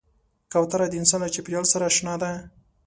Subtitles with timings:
[0.51, 2.31] کوتره د انسان له چاپېریال سره اشنا ده.